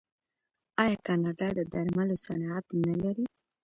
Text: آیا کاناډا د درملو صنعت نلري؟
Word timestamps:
آیا 0.83 0.97
کاناډا 1.05 1.47
د 1.57 1.59
درملو 1.71 2.15
صنعت 2.25 2.65
نلري؟ 2.85 3.25